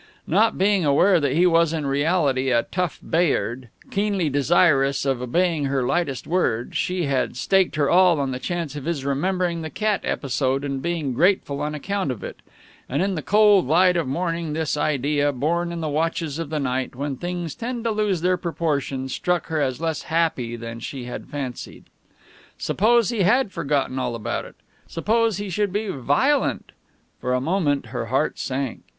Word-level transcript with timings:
Not 0.25 0.57
being 0.57 0.83
aware 0.83 1.19
that 1.19 1.33
he 1.33 1.45
was 1.45 1.73
in 1.73 1.85
reality 1.85 2.49
a 2.49 2.63
tough 2.63 2.97
Bayard, 3.07 3.69
keenly 3.91 4.31
desirous 4.31 5.05
of 5.05 5.21
obeying 5.21 5.65
her 5.65 5.83
lightest 5.83 6.25
word, 6.25 6.75
she 6.75 7.03
had 7.03 7.37
staked 7.37 7.75
her 7.75 7.87
all 7.87 8.19
on 8.19 8.31
the 8.31 8.39
chance 8.39 8.75
of 8.75 8.85
his 8.85 9.05
remembering 9.05 9.61
the 9.61 9.69
cat 9.69 10.01
episode 10.03 10.63
and 10.65 10.81
being 10.81 11.13
grateful 11.13 11.61
on 11.61 11.75
account 11.75 12.09
of 12.09 12.23
it; 12.23 12.37
and 12.89 13.03
in 13.03 13.13
the 13.13 13.21
cold 13.21 13.67
light 13.67 13.95
of 13.95 14.07
the 14.07 14.11
morning 14.11 14.53
this 14.53 14.75
idea, 14.75 15.31
born 15.31 15.71
in 15.71 15.81
the 15.81 15.87
watches 15.87 16.39
of 16.39 16.49
the 16.49 16.59
night, 16.59 16.95
when 16.95 17.15
things 17.15 17.53
tend 17.53 17.83
to 17.83 17.91
lose 17.91 18.21
their 18.21 18.37
proportion, 18.37 19.07
struck 19.07 19.49
her 19.49 19.61
as 19.61 19.79
less 19.79 20.01
happy 20.01 20.55
than 20.55 20.79
she 20.79 21.03
had 21.03 21.27
fancied. 21.27 21.83
Suppose 22.57 23.09
he 23.09 23.21
had 23.21 23.51
forgotten 23.51 23.99
all 23.99 24.15
about 24.15 24.45
it! 24.45 24.55
Suppose 24.87 25.37
he 25.37 25.51
should 25.51 25.71
be 25.71 25.89
violent! 25.89 26.71
For 27.19 27.35
a 27.35 27.39
moment 27.39 27.85
her 27.93 28.07
heart 28.07 28.39
sank. 28.39 28.81